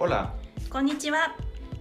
[0.00, 0.34] Hola,
[0.68, 1.34] Konnichiwa.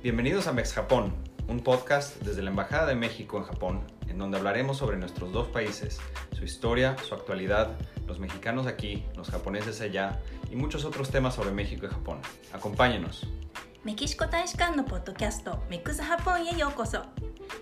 [0.03, 1.13] bienvenidos a Mex Japón,
[1.47, 5.47] un podcast desde la Embajada de México en Japón, en donde hablaremos sobre nuestros dos
[5.47, 5.99] países,
[6.33, 7.69] su historia, su actualidad,
[8.07, 10.21] los mexicanos aquí, los japoneses allá
[10.51, 12.19] y muchos otros temas sobre México y Japón.
[12.53, 13.27] Acompáñenos.
[13.85, 17.03] メキシコ大使館のポッドキャストメックスハポンへようこそ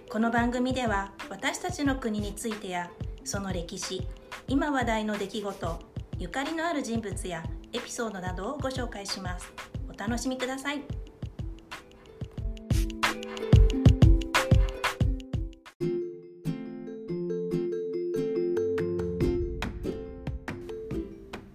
[0.09, 2.89] この番組では私たちの国についてや
[3.25, 4.07] その歴史
[4.47, 5.79] 今話題の出来事
[6.19, 7.43] ゆかりのある人物や
[7.73, 9.51] エピソードなどをご紹介します
[9.98, 10.82] お楽しみください。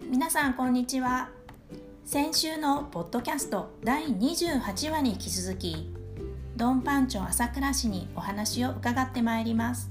[0.09, 1.29] 皆さんこんにちは。
[2.03, 5.89] 先週のポッドキャスト第28話に引き続き
[6.57, 9.89] ドンパンチョ朝倉市にお話を伺ってまいります。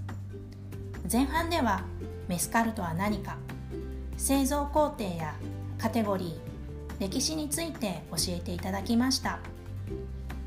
[1.10, 1.84] 前半では
[2.28, 3.38] メスカルとは何か
[4.18, 5.34] 製造工程や
[5.78, 6.51] カテゴリー
[7.02, 9.40] 歴史について教えていただきました。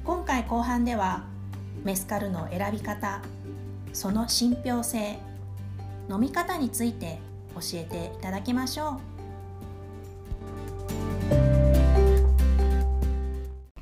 [0.05, 1.26] 今回後半では
[1.84, 3.21] メスカルの選び方
[3.91, 5.20] その信憑性
[6.10, 7.20] 飲み方について
[7.55, 8.99] 教えていただきましょう。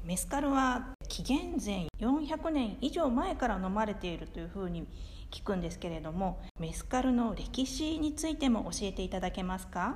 [0.04, 4.88] メスカルは紀元前400年以上前から飲まれているというふうに
[5.30, 9.96] 聞くんですけれどもメスカルの歴史についても教えていただけますか？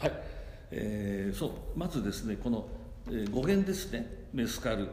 [0.00, 0.12] はい、
[0.70, 2.66] えーそうまずですねこの、
[3.08, 4.88] えー語源ですねメスカル。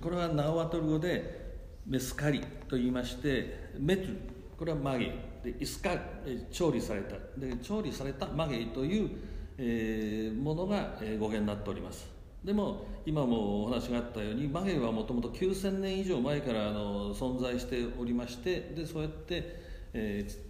[0.00, 1.54] これはナオワトル語で
[1.86, 4.16] メスカリと言いましてメトゥ
[4.58, 5.04] これはマゲ。
[5.04, 5.10] イ
[5.44, 7.16] でイスカえー調理された。
[7.38, 9.10] で調理されたマゲイという、
[9.58, 12.08] えーものが、えー語源になっております。
[12.42, 19.62] でも今もお話があったようにマゲイはもともと9000年以上前からあの存在しておりましてでそうやって、
[19.92, 20.45] えー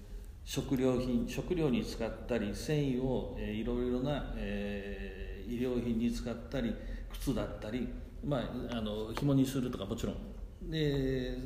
[0.47, 6.75] 食料品食料に使ったり繊維を、えいろいろな、えー医療品に使ったり
[7.13, 7.89] 靴だったり、
[8.25, 10.17] まあ、あの紐にするとかもちろん。
[10.69, 11.39] で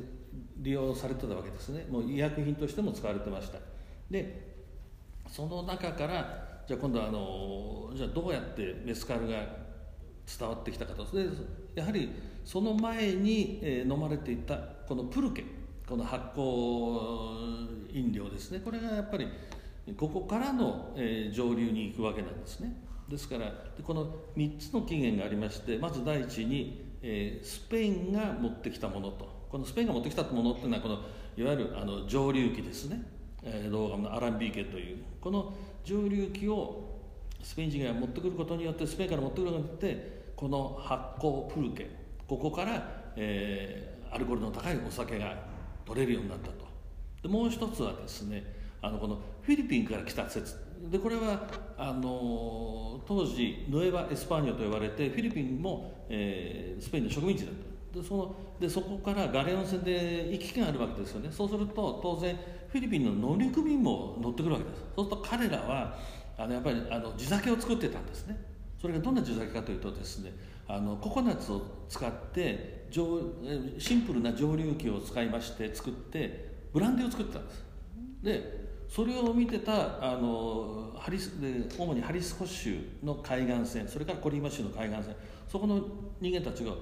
[0.57, 1.85] 利用されてたわけですね。
[1.89, 3.59] もう医薬品としても使われてました。
[4.09, 4.63] で
[5.27, 9.45] その中からじゃあ今度はあのじゃあどうやってメスカルが
[10.39, 11.05] 伝わってきたかと。
[11.15, 11.27] で
[11.75, 12.09] やはり
[12.43, 14.57] その前に、飲まれていた
[14.87, 15.43] このプルケ。
[15.91, 18.61] この発酵飲料ですね。
[18.63, 19.27] これがやっぱり
[19.97, 22.77] ここからの、えー上流に行くわけなんですね。
[23.09, 23.51] ですから
[23.83, 29.27] この3つの起源がありましてまず第一に、えースペインが持ってきたものと。
[29.49, 30.99] このスペインが持ってきたものっていうのはこの
[31.35, 33.03] いわゆるあの上流期ですね、
[33.43, 34.97] えー、動画のアランビーケという。
[35.19, 35.53] この
[35.83, 37.01] 上流期を
[37.43, 41.89] スペイン人が持ってくることによってスペインから持ってくることによってこの発酵プルケ
[42.29, 45.50] ここから、えーアルコールの高いお酒が
[45.85, 46.65] 取れるようになったと。
[47.21, 48.43] でもう一つはですね
[48.81, 50.55] あのこのフィリピンから来た説。
[50.89, 51.47] でこれは
[51.77, 57.53] あの当時ヌエバ・エスパーニャと呼ばれてフィリピンも、えースペインの植民地だっ
[57.93, 57.99] た。
[57.99, 61.29] でそのでそこからガレオン船で行き来があるわけですよね。
[61.31, 62.35] そうすると当然
[62.69, 64.83] フィリピンの乗組員も乗ってくるわけです。
[64.95, 65.97] そうすると彼らは
[66.37, 68.37] あのやっぱりあの地酒を作ってたんですね。
[68.81, 70.33] それがどんな地酒かというとですね
[70.67, 77.65] あのココナッツを使ってシンプルな蒸留機を使いまして作ってブランデーを作ってたんです。
[78.23, 85.15] でそれを見てたあのハリスで主にハリスホッシュの海岸線それからコリーマ州の海岸線
[85.47, 85.81] そこの
[86.19, 86.73] 人間たちが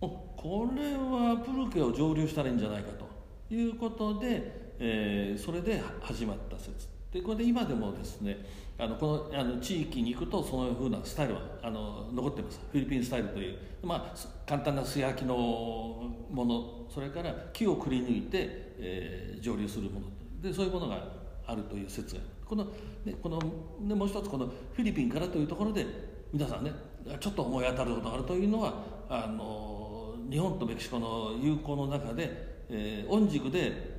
[0.00, 6.97] おこれはプルケを蒸留したらいいんじゃないかということで、えーそれで始まった説。
[7.12, 8.44] でこれで今でもですね
[8.78, 12.60] あのこのあの地域に行くとそのふうなスタイルはあの残ってます。
[12.70, 14.14] フィリピンスタイルという、まあ、
[14.46, 20.06] 簡単な素焼きのものそれから木をくり抜いて、えー蒸留するもの。
[20.42, 21.02] でそういうものが
[21.46, 22.20] あるという説が。
[22.44, 22.64] この,、
[23.04, 23.38] ね、この
[23.86, 25.86] でもう一つこのフィリピンからというところで
[26.32, 26.72] 皆さんね
[27.20, 28.74] ちょっと思い当たることがあるというのは
[29.08, 33.97] あの日本とメキシコの友好の中で、えー、御宿で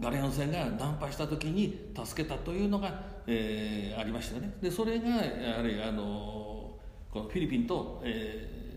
[0.00, 4.54] ガレオン船が難破した時に助けたというのが、えーありましたよね。
[4.62, 6.70] でそれがやはりあの
[7.10, 8.68] このフィリピンと、えー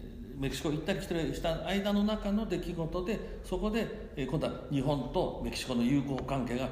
[0.42, 6.68] メキシコ行ったり来たりした間の中の出来事でそこで、えー今度は日本とメキシコの友好関係が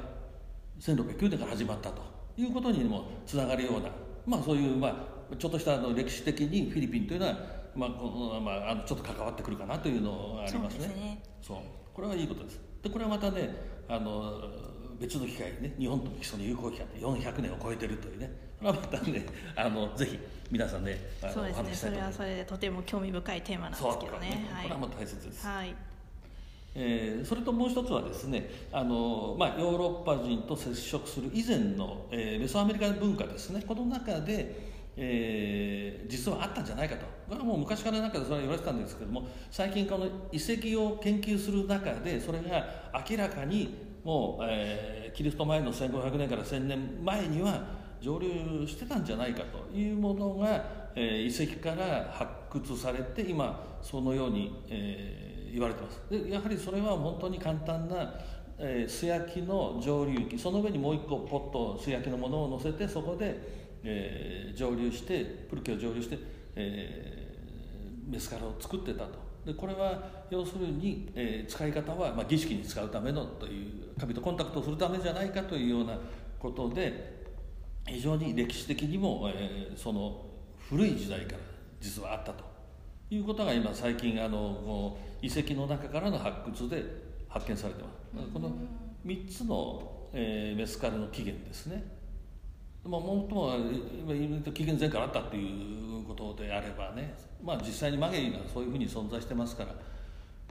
[0.80, 2.02] 1609年から始まったと
[2.36, 3.90] いうことにもつながるような、
[4.25, 7.38] まあ、そういう、まあ、ちょっとしたあの歴史的にフィリピンというのは、
[7.75, 10.88] まあこのまあ、あのちょっと関わってくるかなというのがありますね。
[10.88, 11.24] そうね。
[11.42, 11.57] そう。
[11.94, 12.60] これはいいことです。
[12.81, 13.54] でこれはまたね
[13.89, 14.41] あの
[15.00, 18.31] 別の機会にね日本とメキシコの友好期間って400年を超えてるというね。
[18.59, 19.25] これはまたね
[19.56, 20.19] あのぜひ
[20.51, 21.75] 皆さんねあのそうですね。
[21.75, 24.45] それはいそれでとても興味深いテーマなんですけどね。
[24.51, 25.75] そうこれはもう大切です、はい。
[26.75, 33.63] えーそれともう一つはですねあの、まあ、ヨーロッパ人と接触する以前の、えーメソアメリカ文化ですね。
[33.68, 34.69] この中で、
[35.00, 37.06] えー実はあったんじゃないかと。
[37.30, 47.63] これはもう昔からなんかそれは言われてたんですけども最近この遺跡を研究する中でそれが明らかにもう、えー、キリスト前の1500年から1000年前には
[48.01, 56.02] 蒸留してたんじゃないかというものが、えー、遺跡から発掘されて今そのように、えー、言われてます。
[56.10, 58.13] でやはりそれは本当に簡単な
[58.62, 66.18] えー、素焼きの蒸留機その上にもう一個ポット素焼きのものを乗せてそこで、えー、蒸留してプルケを蒸留して、
[66.56, 69.30] えー、メスカルを作ってたと。
[69.46, 75.98] でこれは要するに、えー、使い方は、まあ、儀式に使うためのという神とコンタクトするためじゃないかというような
[76.38, 77.26] ことで
[77.88, 80.26] 非常に歴史的にも、えー、その
[80.70, 81.40] 古い時代から
[81.80, 82.50] 実はあったと。
[83.12, 86.84] いうことが今最近あの遺跡の中からの発掘で
[87.28, 87.84] 発見されて
[88.14, 88.31] ます。
[88.31, 88.52] この
[89.04, 91.99] 3つの、えー、メスカルの起源ですね。
[92.86, 93.52] まあ、もっとも
[94.54, 99.76] 紀元前からあったっていうことであればね、まあ、実際にマゲリがそういうふうに存在してますから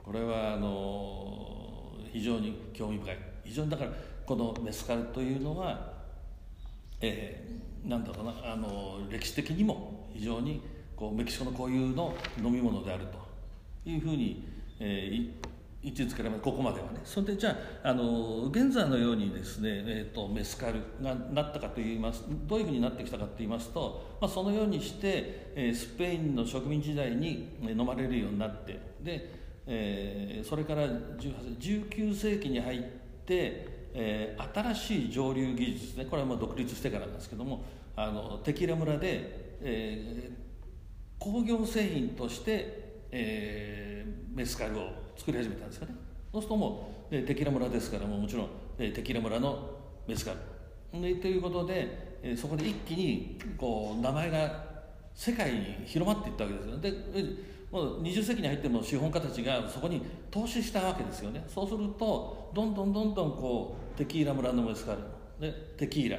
[0.03, 3.17] これはあの非常に興味深い。
[3.43, 3.91] 非常にだから
[4.25, 5.93] このメスカルというのは、
[7.01, 10.61] えー、なんだろうなあの歴史的にも非常に
[10.95, 14.47] こうメキシコの固有の飲み物であるというふうに、
[14.79, 15.48] えー、
[15.81, 16.99] 位置づけられここまではね。
[17.05, 29.33] それでじゃああの現在のようにですね、えーと、メスカルがなったかといいますどういうふうになってきたかといいますと、まあ、そのようにして、えー、スペインの植民時代に飲まれるようになってで、
[29.67, 32.81] えー、それから19世紀に入っ
[33.25, 36.05] て、えー、新しい蒸留技術ね。
[36.05, 37.63] これはまあ独立してからなんですけども
[37.95, 45.95] あのテキラ村で、えー、工業製品として、えー、メスカルを作り始めたんですよね。
[46.31, 49.69] そうするともう、えテキラ村ですからももちろん、えテキラ村の
[50.07, 50.31] メスカ
[50.93, 54.63] ルでということで、えそこで一気にこう名前が
[55.13, 56.93] 世界に広まっていったわけですよで
[57.71, 60.01] もう20世紀に入っても資本家たちがそこに
[60.31, 61.43] 投資したわけですよね。
[61.47, 64.99] そうするとどんどんどんどんこうテキーラ村のメスカル
[65.39, 66.17] でテキーラ。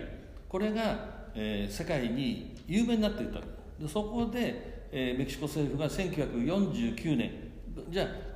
[0.49, 7.33] これが、えー、世界に有名になっていったでそこで、えー、メキシコ政府が1949年
[7.89, 8.30] じゃあ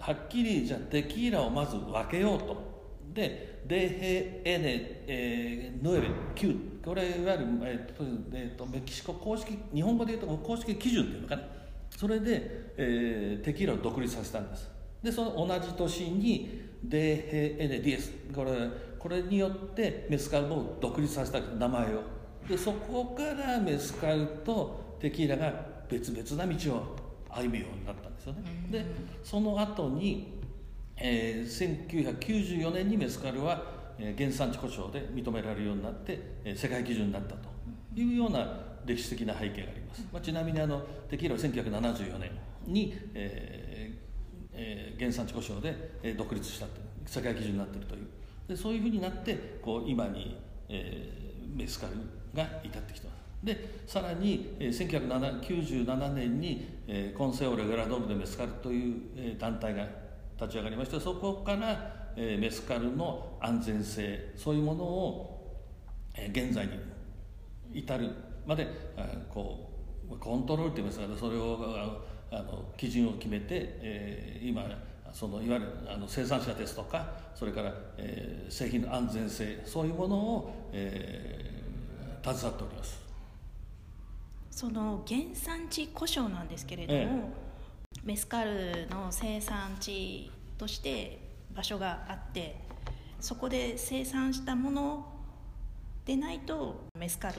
[0.00, 2.70] はっきりじゃあテキーラをまず分けようと。
[3.12, 11.42] でデヘエネ、えー、ヌエベ9これいわゆる、えーとえーと、メキシコ公式日本語で言うと公式基準っていうのかな。
[11.96, 14.70] それで、えー、テキーラを独立させたんです。
[15.02, 18.12] でその同じ年にデヘエネディエス。
[18.34, 18.52] これ
[18.98, 22.02] これによってメスカルを独立させた名前を。
[22.48, 25.52] でそこからメスカルとテキーラが
[25.88, 26.96] 別々な道を
[27.32, 28.42] 歩むようになったんですよね。
[28.70, 28.84] で
[29.22, 30.40] その後に、
[30.96, 33.62] えー、1994年にメスカルは、
[33.98, 37.48] えー、原産地故障で認められるようになって、えー、世界基準になったと
[37.94, 38.46] いうような
[38.84, 40.06] 歴史的な背景があります。
[40.12, 42.30] まあ、ちなみにあのテキーラは1974年
[42.66, 44.10] に、えー
[44.52, 46.72] えー、原産地故障で、えー、独立したと
[47.06, 48.06] 世界基準になっているという
[48.48, 50.36] でそういうふうになってこう今に、
[50.68, 51.92] えー、メスカル
[52.34, 53.19] が至ってきてます。
[53.42, 59.86] でさらに、えー、1997年に、えー、コンセオレ・グラドル・デ・メスカルという、えー、団体が
[60.38, 65.62] 立ち上がりましてそこから、えー、メスカルの安全性そういうものを、
[66.14, 66.72] えー、現在に
[67.72, 68.10] 至る
[68.46, 68.66] まで
[69.32, 69.70] こ
[70.10, 73.46] うコントロールといいますかそれをあの基準を決めて、
[73.80, 74.64] えー、今
[75.12, 82.99] そのいわゆるあの生産者ですとかそれから、えー、製品の安全性そういうものを、えー、携わっております。
[84.50, 91.18] その原産地故障なんですけれども、ええ、メスカルの生産地として
[91.54, 92.56] 場所があって
[93.20, 95.06] そこで生産したもの
[96.04, 97.36] でないとメスカル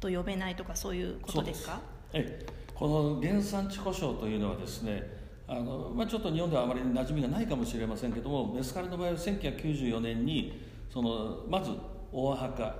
[0.00, 1.80] と呼べないとかそういうことですか？
[2.12, 5.02] ええ、この原産地故障というのはですね
[5.46, 10.60] あの、まあ、ちょっと日本ではあまり馴染みがないかもしれませんけどもメスカルの場合は1994年に
[10.92, 11.70] そのまず
[12.12, 12.74] オアハカ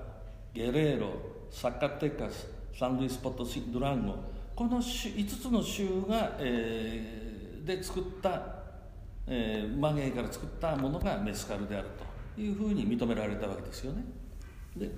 [0.52, 1.12] ゲレーロ
[1.50, 2.48] サカテカス
[2.78, 4.14] サンルイスポットシドランゴ。
[4.56, 8.40] この5つの州が、えー、で作った、
[9.26, 11.88] えー、マゲーから作ったものがメスカルである
[12.34, 14.04] というふうに認められたわけですよね。
[14.76, 14.90] で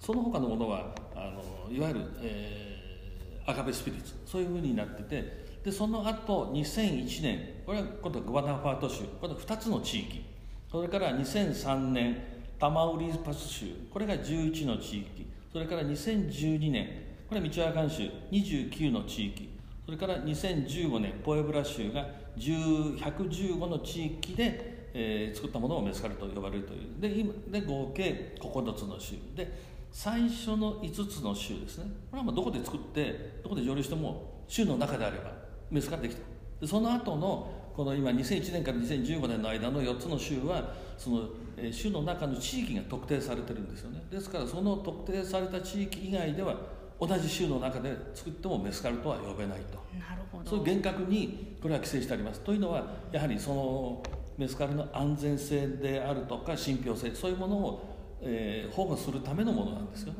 [0.00, 4.14] その他のものはあのいわゆる、えー、アガベスピリッツ。
[4.26, 9.04] そういうふうになっててでその後2001年これは今度はグバナファート州。
[9.20, 10.24] この2つの地域。
[10.70, 12.16] それから2003年
[12.58, 13.66] タマウリパス州。
[13.92, 15.26] これが11の地域。
[15.52, 19.48] それから2012年これはミチョアカン州29の地域。
[19.86, 27.00] それから2015年ポエブラ州が115の地域で、えー、作ったものをメスカルと呼ばれるという。
[27.00, 29.14] で今で合計9つの州。
[29.34, 29.50] で
[29.90, 31.84] 最初の5つの州ですね。
[32.10, 35.32] これはまあどこで作ってどこで蒸留しても州の中であれば
[35.70, 36.20] メスからできた。
[36.60, 41.28] でその後のこの今2001年から2015年の間の4つの州はその
[41.72, 44.02] 州の中の地域が特定されてるんですよね。
[44.10, 49.78] ですからその特定された地域以外では同じ州の中で作ってもメスカルとは呼べないと。
[49.98, 50.48] なるほど。
[50.48, 52.40] そういう厳格にこれは規制してあります。
[52.40, 54.02] というのはやはりその
[54.38, 60.12] メスカルの安全性であるとか信憑性そういうものを、えー、保護するためのものなんですよ。
[60.12, 60.18] ね。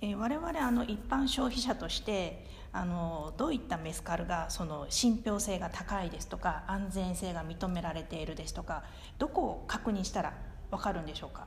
[0.00, 8.84] えー、我々あの一般消費者としてあのどういったメスカルがその信憑性が高いですとか安全性が認められているですとか
[9.18, 10.32] どこを確認したら
[10.70, 11.46] 分かるんでしょうか？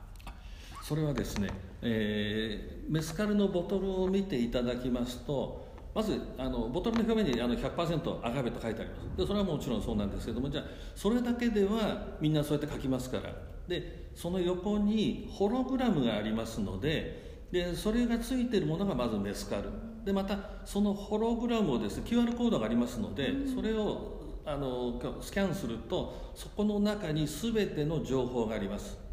[0.84, 1.48] それはですね、
[1.80, 5.64] えー、メスカルのボトルを見ていただきますと
[5.94, 9.16] まずあのボトルの表面にあの100%アガベと書いてあります。
[9.16, 10.64] でそれはもちろんそうなんですけどもじゃあ
[10.94, 13.32] それだけではみんなそうやって書きますから。
[13.66, 19.70] でその横にホログラムがありますのででそれがついてるものがまずメスカル。
[20.04, 29.03] でまたそのホログラムをですね QR コードがありますのでそれをあのスキャンするとそこの中に全ての情報があります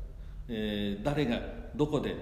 [0.48, 1.40] えー、誰が
[1.76, 2.16] どこで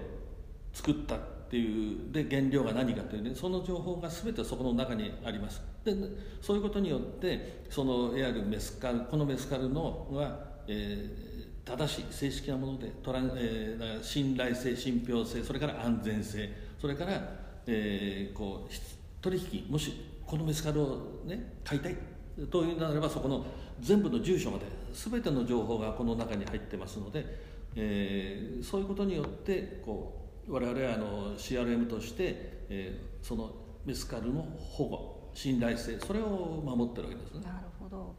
[0.72, 1.18] 作ったっ
[1.50, 5.60] ていうで原料が何かというねその情報が全てそこの中にあります。
[5.84, 5.94] で
[6.40, 16.50] そういうことによってそのいわゆるメスカルこのメスカルのは、えー、正しい正式なものでトラン、えー、信頼性信憑性それから安全性
[16.80, 17.20] それから、
[17.66, 19.92] えー、こう取引もし
[20.26, 21.96] このメスカルをね買いたい
[22.50, 23.44] というならばそこの
[23.80, 33.52] 全部の住所まで全ての情報がこの中に入ってますのでえー、そういうことによってこう我々はあの CRM として、えー、その
[33.84, 37.40] メスカルの保護信頼性それを守ってるわけですね。
[37.44, 38.14] なるほど。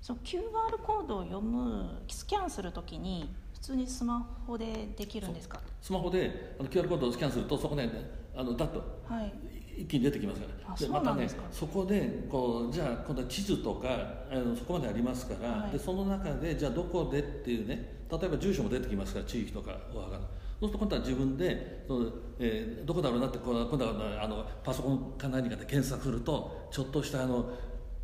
[0.00, 0.42] その QR
[0.82, 5.60] コードを読むスキャンするときに普通にスマホでできるんですか？
[5.80, 7.92] スマホであの QR コードをスキャンするとそこで、ね、
[8.34, 9.32] あのダッと、はい、
[9.76, 13.88] 一気に出てきますからでまたねそこでこうじゃあ今度は地図とか
[14.30, 20.24] あのそこまでありますから、はい、でその中でじゃあどこでっていうね例えば住所も出てきますから地域とかお墓の。
[20.60, 27.50] そうすると今度は自分でその、えー、どこだろうなって今度はあのパソコンか何かで検索するとちょっとしたあの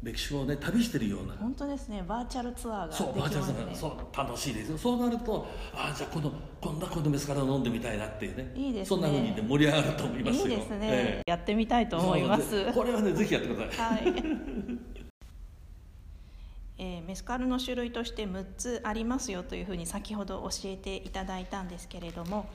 [0.03, 1.35] 歴史をね旅してるような。
[1.35, 2.03] 本当ですね。
[2.07, 2.93] バーチャルツアーがね。
[2.93, 4.79] そうバーチャルツアーそう楽しいですよ。
[4.79, 8.53] そうなるとああじゃあこのこんなこのメスから飲んでみたいなっていうね。
[8.57, 8.87] いいですね。
[8.87, 10.47] そんなふうにね盛り上がると思いますよ。
[10.47, 12.73] いいですね、えー、やってみたいと思います。
[12.73, 14.05] これはねぜひやってください。
[14.05, 14.15] はい。
[16.83, 22.47] えー、メスカルの種類として6つありますよというふうに先ほど教えていただいたんですけれども、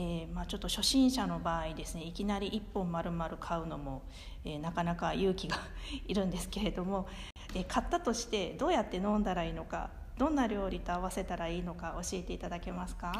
[0.00, 4.02] えー、まあ、ちょっと初心者の場合ですねいきなり1本丸々買うのも、
[4.44, 5.58] えー、なかなか勇気が
[6.06, 7.08] いるんですけれども、
[7.52, 13.16] え買ったとしてどうやって飲んだらいいのかどんな料理と合わせたらいいのか教えていただけますか、はい、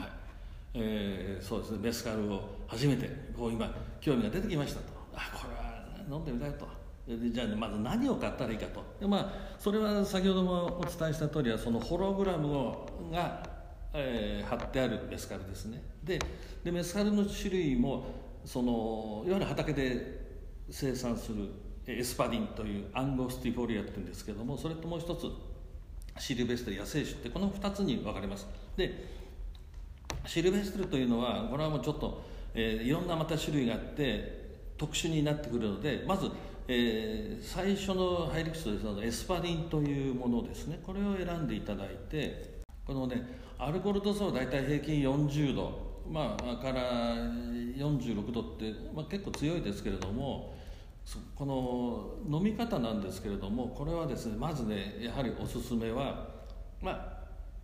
[0.75, 1.78] えー、そうですね。
[1.80, 4.87] メスカルを初めてこう今興味が出てきましたと。
[5.14, 5.68] あこれは
[6.08, 6.66] 飲んでみたいと。
[7.08, 8.85] じゃあ、まず何を買ったらいいかと。
[9.00, 13.42] で、まあ、それは先ほどもお伝えした通りはそのホログラムをが、
[13.94, 15.82] えー、貼ってあるメスカルですね。
[16.04, 16.18] で
[16.68, 18.04] でメスカルの種類も
[18.44, 20.26] そのいわゆる畑で
[20.68, 21.48] 生産する
[21.87, 25.30] エスパディンというアンゴスティフォリアっていうんですけどもそれともう一つ
[26.18, 28.46] シルベステル野生種ってこの2つに分かれます。
[28.76, 29.02] で
[30.26, 32.22] シルベステルというのはこれはもうちょっと、
[32.52, 36.30] えー、いろんなまた種類があって特殊になってくるのでまず、
[36.66, 40.80] えー、最初の入り口とですねエスパディンというものですね。
[40.84, 43.26] これを選んでいただいてこのね
[43.58, 50.54] アルコール度数は大体平均40度まあから46度って、まあ、結構強いですけれども
[51.34, 56.28] この飲み方なんですけれどもこれはですねまずねやはりおすすめは
[56.82, 57.18] まあ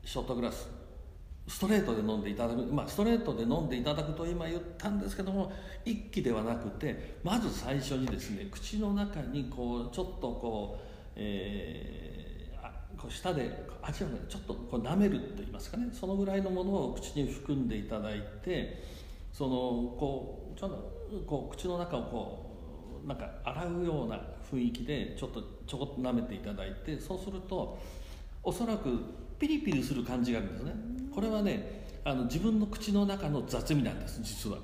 [0.04, 0.84] ショートグラス。
[1.46, 2.62] ストレートで飲んでいただく。
[2.62, 5.52] まあストレートで飲んでいただくと今言ったんですけども
[5.84, 10.82] 一気ではなくてまず最初にですね口の中にこうちょっとこう、
[11.16, 12.33] えー、
[13.04, 15.88] こう舌で味をねちょっとこう舐めると言いますかね。
[15.92, 18.82] そのぐらいのものを口に含んでいただいて
[19.30, 20.76] そのこうちょっと
[21.26, 22.50] こう口の中をこ
[23.04, 24.18] うなんか洗うような
[24.50, 27.78] 雰囲気でちょっとちょこっと舐めていただいてそうすると
[28.42, 28.98] おそらく
[29.38, 30.72] ピリピリする感じがあるんですね。
[31.14, 34.58] これはねあの自分の口の中の雑味なんです実は。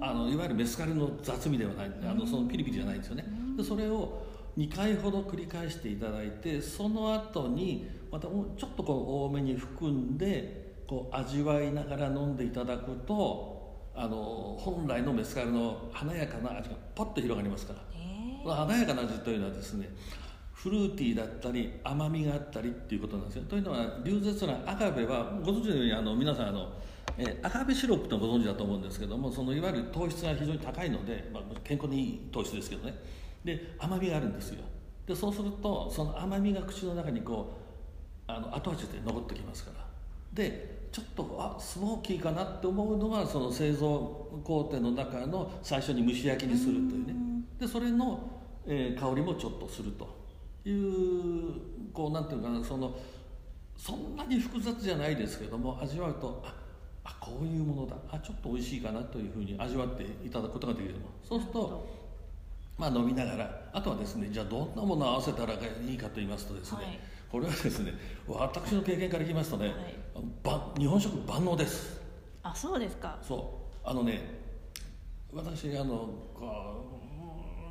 [0.00, 3.24] あのいわゆるメスカルの雑味ではないあのそのピリピリじゃないんですよね。
[3.56, 4.27] でそれを
[4.58, 13.56] 2回ほど繰り返していただいてその後にまたもうちょっとこう多めに含んでこう味わいながら飲んでいただくと
[13.94, 17.74] あの本来のメスカルの華やかな味がパッと広がりますか
[18.44, 19.88] ら、華やかな味というのはですね
[20.52, 23.44] フルーティーだったり甘みがあったりっていうことなんですよ。
[23.44, 26.72] というのは流絶なアガベはご存知のようにあの皆さんあの
[27.16, 32.94] えー、アガベシロップってご存知だと思うんですけどもそのいわゆる糖質が非常に高いので、まあ、健康にいい糖質ですけどね
[33.44, 34.64] で甘みがあるんですよ。
[35.06, 37.56] でそうするとその甘みが口の中にこ
[38.28, 39.86] うあの後味で残ってきますから。
[40.32, 47.14] でちょっとあスモーキーかなって思うのがその製造工程の中の最初に蒸し焼きにするというね。
[47.58, 50.18] でそれの、えー、香りもちょっとすると。
[50.64, 52.94] いうこうなんていうかなその
[53.76, 56.54] そんなに複雑じゃないですけども味わうとあ
[57.04, 57.96] あこういうものだ。
[58.10, 61.86] あちょっと美味しいかなというふうに味わっていただくことができるそうすると
[62.78, 67.92] まあ飲みながらあとはですねじゃあどんなものを合わせたらいいかと言いますとですね、はい、これはですね
[68.26, 69.74] 私の経験からいきますとね、
[70.44, 72.00] はい、日本食万能です。
[72.42, 73.18] あそうですか。
[73.20, 73.88] そう。
[73.88, 74.20] あのね
[75.32, 76.84] 私あのこ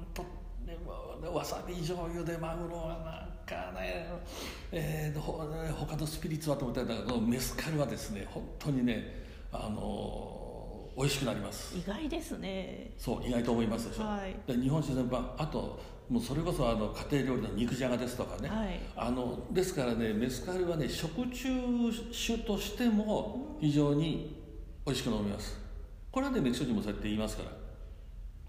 [0.04, 4.08] うとわさび醤油でマグロはなんかね、
[4.72, 5.20] えー、
[5.74, 10.47] 他のスピリッツはと思ったんだけどメスカルはですね本当にねあの
[10.98, 11.78] 美味しくなります。
[11.78, 12.96] 意外ですね。
[12.98, 21.50] そう意外と思いますでしょ、はい、で日本酒全般あともうそれこそあの家庭料理の肉じゃがですとかね、はい、あのですからねメスカルはね食中
[22.12, 24.36] 酒としても非常に
[24.88, 25.60] 美味しく飲みます。
[26.12, 27.52] これはねメキシコ人もそうやって言いますから。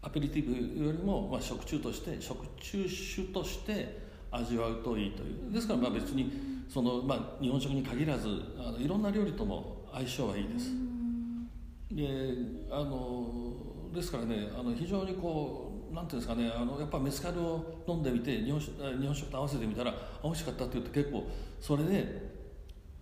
[0.01, 3.99] アペリティブよりも、まあ、食中として食中酒として
[4.31, 5.53] 味わうといいという。
[5.53, 8.29] ですからまあ別にその、まあ、日本食に限らず
[8.59, 10.71] あのいろんな料理とも相性はいいです
[11.99, 12.07] で
[12.71, 21.25] あのですからねあの非常にこうなんていうんですかねあのやっぱメスカルを飲んでみて日本日本食と合わせてみたら美味しかったって言って結構
[21.61, 22.29] それで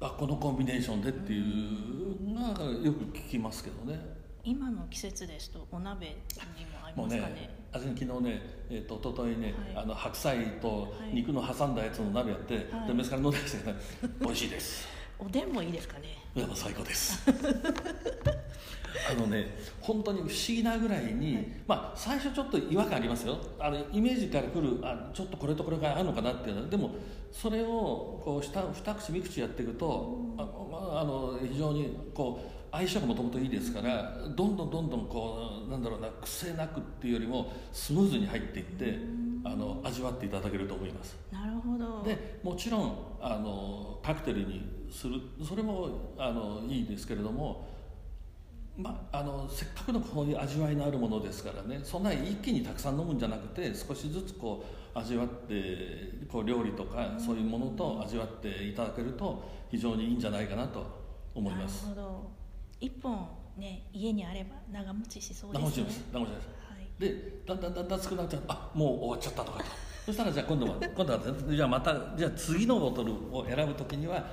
[0.01, 4.17] あこのコンビネーションでっていうのがよく聞きますけどね。
[4.45, 6.13] 今の季節ですとお鍋に
[6.67, 7.35] も合いますかね？
[7.35, 13.77] ね昨日ね、えーと、ととといね、はい、あの白菜と肉の挟んだやつの鍋やって、はい、でメスカル飲んでして、ね、
[14.21, 16.19] 美味しいですおでんもいいですかね？
[16.35, 17.23] いや最高です。
[19.09, 23.39] あのね本当に不思議なぐらいに、はい、まあ最初ちょっと違和感ありますよ。
[23.59, 26.63] あのイメージからくるあちょっとこれとこれがあるのかなっていうの。
[26.63, 26.91] はでも
[27.33, 38.99] それをこう二二口三口やっていくと、ああの非常にこう相性がもともといいですからどんどんどんどんこうなんだろうな癖なくっていうよりもスムーズに入っていって
[39.45, 41.17] あの味わっていただけると思います。
[41.33, 42.03] なるほど。
[42.03, 47.75] でもちろんあのカクテルにするそれもあのいいですけれども
[48.77, 54.63] まあ、あのせっかくのこういう味わいのあるものですからねそんな一気にたくさん飲むんじゃなくて少しずつこ
[54.95, 60.87] う味わってこう料理とかそういうものと味わっていただけると非常にいいんじゃないかなと
[61.35, 61.87] 思います。
[61.89, 62.46] なるほど
[62.81, 65.65] 一本ね家にあれば長持ちしそうですね。
[65.65, 66.05] 長持ちです。
[66.13, 69.65] 長持ちです、はい、でだんだんだんだん少なくなっちゃうあもう終わっちゃったとかと。
[70.07, 74.25] そしたらじゃあ今度は今度はじゃあまたじゃあ次のボトルを選ぶ時には、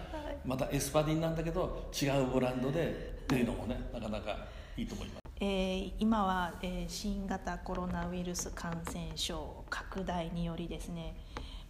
[0.45, 4.37] またエスパディンなんだけど違うブランドでっていうのもねなかなか
[4.77, 5.23] いいと思います。
[5.39, 11.15] えー、今は、えー、新型コロナウイルス感染症拡大によりですね、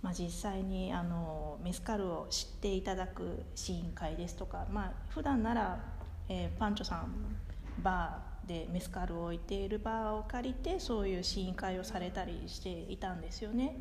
[0.01, 5.79] まあ、実際にあのメスカルを知っていただく試飲会ですとか、まあ普段なら、
[6.29, 7.13] えー、パンチョさん
[7.81, 13.79] バーでメスカルを置いているバーを借りてそういう試飲会をされたりしていたんですよね。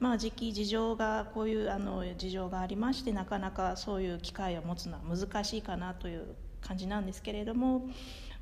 [0.00, 7.88] まあ、時期事情がこういうあの事情がありましてなかなかそういう機会を持つのは難しいかなという感じなんですけれども、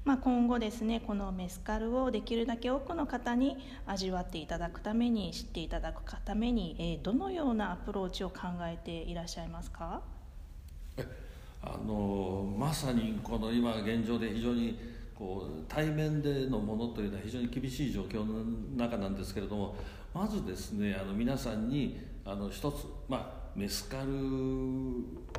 [0.04, 10.00] まあ、今後ですねこのメスカルをできるだけ多くの方に味わっていただくために知っていただくために、えー、どのようなアプローチを考えていらっしゃいますか？
[11.62, 14.78] あのまさにこの今現状で非常に
[15.14, 18.42] こう対面でのものというのは非常に厳しい状況の
[18.76, 19.76] 中なんですけれども
[20.12, 24.12] まずですねあの皆さんにあの一つ、まあ、メスカル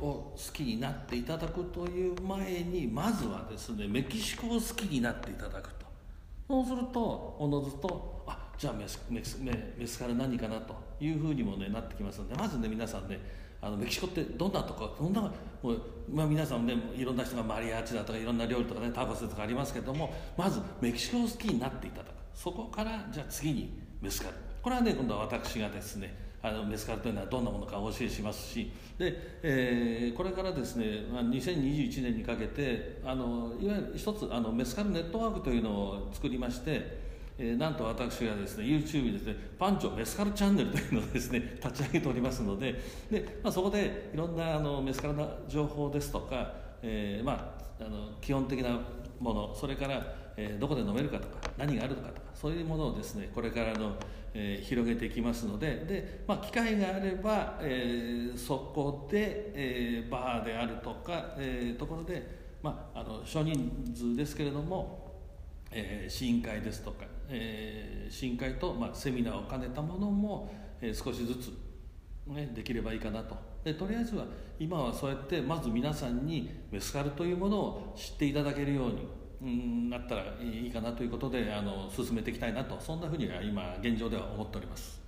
[0.00, 5.84] 好きになっていただくという前にまずはですねメキシコを好きになっていただくと。
[6.46, 8.13] そうするとおのずと
[8.58, 13.18] じゃあメスメスメスカル何かなというふうにも、ね、なってきますのでまずね皆さんね
[13.60, 15.30] あのメキシコってどんなとこどんなも
[15.70, 15.80] う、
[16.12, 24.34] まあ、皆さんねいろんな人がマリアーチだとかいろんな料理とかねタコスとかありますけどもまずメキシコを好きになっていただくそこからじゃあ次にメスカル。
[24.60, 37.03] これはね今度は私がですねあのメスカルというのはどんなものかお教えしますしで、えー、これからですね2021年にかけてあのいわゆる一つあのメスカルネットワークというのを作りまして
[37.36, 48.78] えー、なんと私がですね YouTube にですねパンチョメスカルチャンネルというのをですね 立ち上げておりますのでで、まあ、そこでいろんなあのメスカルな情報ですとか、えー、まあ、あの基本的な
[49.18, 53.96] ものそれから、えー、どこで飲めるかとか何があるのかとかそういうものをですねこれからの、
[54.32, 65.03] えー、広げていきますのでで、まあ、機会があれば、えー、そこで、えー、バーであるとか、えー、ところでまあ、あの少人数ですけれども、
[65.74, 71.52] えー、試飲会ですとか、えー、試飲会と、まあ、セミナーを兼ねたものも、えー、少しずつ、
[72.26, 73.36] ね、できればいいかなと。
[73.64, 74.26] でとりあえずは
[74.58, 79.08] 今はそうやってまず皆さんにメスカルというものを知っていただけるように
[79.42, 82.78] うんなったらいいかなということであの進めていきたいなと。
[82.80, 85.00] そんなふうには今現状では思っております。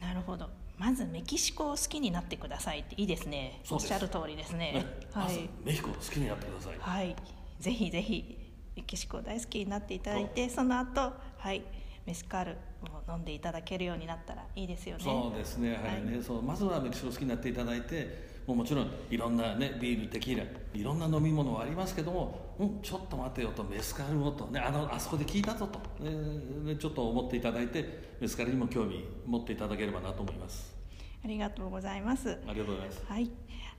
[0.00, 0.48] なるほど。
[0.78, 3.62] まずメキシコを好きになってくださいっていいですね。
[3.70, 6.78] おっしゃる通りですね、はい、メキシコ好きになってください。
[6.78, 7.16] はい。
[7.58, 8.45] ぜひぜひ
[8.76, 11.62] メキシコ大好きになっていただいてその後はい
[12.06, 15.02] メスカルを飲んでいただけるようになったらいいですよね。
[15.02, 15.72] そうですね。
[15.72, 16.04] はい。
[16.04, 16.42] ね、はい、そう。
[16.42, 30.76] まずはメキシコ好きになっていただいてもうもちろんいろんなねビールテキーラいろんな飲み物はありますけども、うん、ちょっと待てよとメスカルをとねあのあそこで聞いたぞと、ね、ちょっと思っていただいてメスカルにも興味持っていただければなと思います。
[31.24, 32.38] ありがとうございます。
[32.46, 33.04] ありがとうございます。
[33.08, 33.30] はい。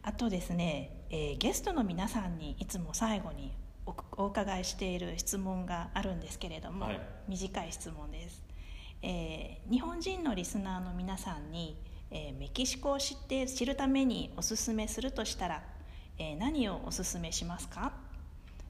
[0.04, 3.54] あとですね、えー、ゲストの皆さんにいつも最後に
[4.18, 8.44] お伺いしている質問があるんですけれども、はい、短い質問です、
[9.02, 11.78] えー、日本人のリスナーの皆さんに
[12.10, 15.64] えー、メキシコを知って知るためにおすすめするとしたら、
[16.18, 17.92] えー、何をおすすめしますか？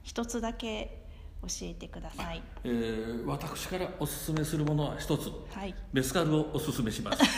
[0.02, 1.04] 一つだけ
[1.42, 7.18] 教えてください、えー、私からおすすめするものは一つ、はい、メスカルをおすすめします。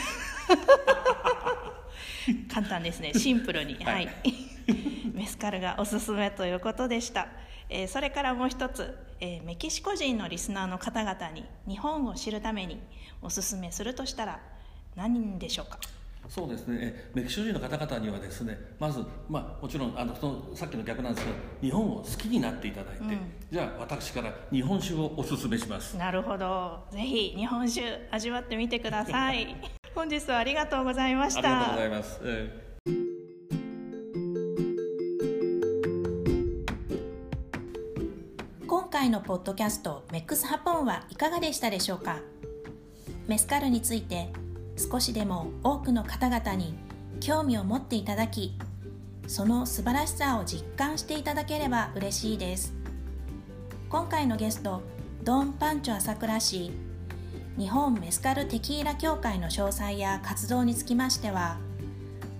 [2.52, 3.12] 簡単ですね。
[3.14, 3.74] シンプルに。
[3.84, 4.08] はい、
[5.14, 7.28] メスカルがおすすめということでした、
[7.68, 12.80] えー、それからもう一つ、えー、メキシコ人のリスナーの方々に日本を知るために
[13.22, 14.40] おすすめするとしたら
[14.96, 15.78] 何でしょうか？
[16.28, 17.10] そうですね。
[17.14, 23.18] メキシコ人の方々にはですねまず、まあ、もちろんあのそのさっきの逆なんですけど日本を好きになっていただいて、うん、
[23.50, 25.96] じゃあ私から日本酒をおすすめします。
[25.96, 26.84] なるほど。
[26.90, 29.56] ぜひ日本酒味わってみてください。
[29.94, 31.40] 本日はありがとうございました。
[31.40, 32.69] ありがとうございます、えー
[38.90, 42.18] 回のポッドキャストメックスハポンはいかがでしたでしょうか？
[43.28, 44.32] メスカルについて
[44.76, 46.74] 少しでも多くの方々に
[47.20, 48.58] 興味を持っていただき
[49.28, 52.74] その素晴らしさを実感していただければ嬉しいです。
[53.88, 54.82] 今回のゲスト
[55.22, 56.72] ドン・パンチョ朝倉氏
[57.56, 61.58] 日本メスカルテキーラ協会の詳細や活動につきましては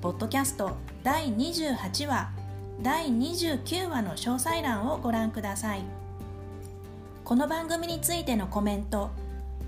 [0.00, 0.72] ポッドキャスト
[1.04, 2.30] 第28話
[2.82, 5.99] 第29話の詳細欄をご覧ください。
[7.30, 9.12] この番組についてのコメント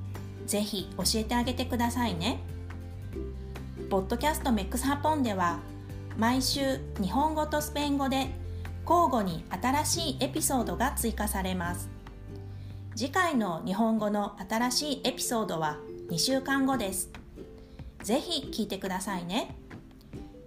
[0.46, 2.40] ぜひ教えてあげてくださいね。
[3.90, 5.58] ポッドキャストメックスハポンでは
[6.16, 8.28] 毎週日本語とスペイン語で
[8.88, 11.90] 交互に新しいエピソードが追加されます。
[12.96, 15.76] 次回の日本語の新しいエピソードは
[16.08, 17.10] 2週間後です。
[18.02, 19.54] ぜひ聞いてくださいね。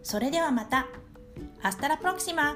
[0.02, 0.88] それではまた。
[1.62, 2.56] アスタラプロクシマ